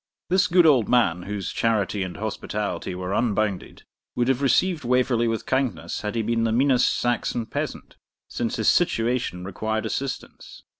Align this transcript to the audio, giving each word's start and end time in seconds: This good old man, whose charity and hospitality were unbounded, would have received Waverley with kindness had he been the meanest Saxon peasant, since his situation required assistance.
This 0.31 0.47
good 0.47 0.65
old 0.65 0.89
man, 0.89 1.21
whose 1.29 1.51
charity 1.51 2.01
and 2.01 2.17
hospitality 2.17 2.95
were 2.95 3.13
unbounded, 3.13 3.83
would 4.15 4.29
have 4.29 4.41
received 4.41 4.83
Waverley 4.83 5.27
with 5.27 5.45
kindness 5.45 6.01
had 6.01 6.15
he 6.15 6.23
been 6.23 6.43
the 6.43 6.51
meanest 6.51 6.89
Saxon 6.97 7.45
peasant, 7.45 7.97
since 8.27 8.55
his 8.55 8.67
situation 8.67 9.43
required 9.43 9.85
assistance. 9.85 10.63